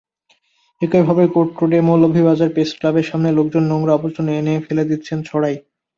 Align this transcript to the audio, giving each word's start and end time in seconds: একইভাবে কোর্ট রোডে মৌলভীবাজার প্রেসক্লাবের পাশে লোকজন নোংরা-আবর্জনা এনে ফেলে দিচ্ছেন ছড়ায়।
একইভাবে 0.81 1.23
কোর্ট 1.27 1.51
রোডে 1.59 1.79
মৌলভীবাজার 1.87 2.53
প্রেসক্লাবের 2.55 3.05
পাশে 3.09 3.29
লোকজন 3.37 3.63
নোংরা-আবর্জনা 3.71 4.31
এনে 4.35 4.53
ফেলে 4.65 4.83
দিচ্ছেন 4.89 5.17
ছড়ায়। 5.23 5.57